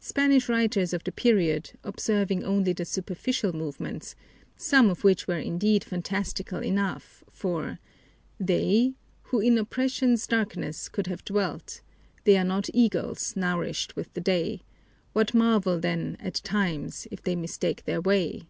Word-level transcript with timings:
Spanish 0.00 0.48
writers 0.48 0.92
of 0.92 1.04
the 1.04 1.12
period, 1.12 1.74
observing 1.84 2.42
only 2.42 2.72
the 2.72 2.84
superficial 2.84 3.52
movements, 3.54 4.16
some 4.56 4.90
of 4.90 5.04
which 5.04 5.28
were 5.28 5.38
indeed 5.38 5.84
fantastical 5.84 6.58
enough, 6.58 7.22
for 7.30 7.78
"they, 8.40 8.96
Who 9.30 9.38
in 9.38 9.56
oppression's 9.56 10.26
darkness 10.26 10.88
caved 10.88 11.06
have 11.06 11.24
dwelt, 11.24 11.82
They 12.24 12.36
are 12.36 12.42
not 12.42 12.68
eagles, 12.74 13.36
nourished 13.36 13.94
with 13.94 14.12
the 14.14 14.20
day; 14.20 14.62
What 15.12 15.34
marvel, 15.34 15.78
then, 15.78 16.16
at 16.18 16.34
times, 16.42 17.06
if 17.12 17.22
they 17.22 17.36
mistake 17.36 17.84
their 17.84 18.00
way?" 18.00 18.48